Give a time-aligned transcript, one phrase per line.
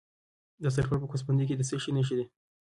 [0.63, 2.25] د سرپل په ګوسفندي کې د څه شي نښې دي؟